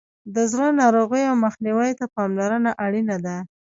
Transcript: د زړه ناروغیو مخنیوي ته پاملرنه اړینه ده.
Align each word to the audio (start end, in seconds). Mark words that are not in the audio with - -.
د 0.35 0.37
زړه 0.51 0.67
ناروغیو 0.81 1.39
مخنیوي 1.43 1.91
ته 1.99 2.05
پاملرنه 2.15 2.71
اړینه 2.85 3.17
ده. 3.25 3.35